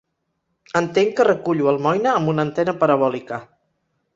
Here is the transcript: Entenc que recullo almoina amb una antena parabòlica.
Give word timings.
Entenc 0.79 1.11
que 1.19 1.27
recullo 1.27 1.69
almoina 1.73 2.15
amb 2.15 2.33
una 2.33 2.47
antena 2.49 2.77
parabòlica. 2.81 3.41